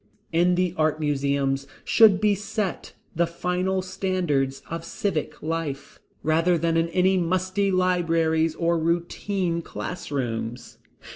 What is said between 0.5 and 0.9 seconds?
the